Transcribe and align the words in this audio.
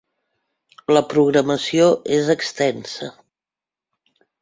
La 0.95 1.03
programació 1.11 1.91
és 2.19 2.35
extensa. 2.37 3.15